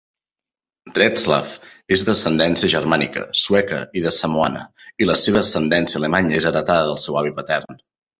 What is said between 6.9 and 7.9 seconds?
seu avi patern.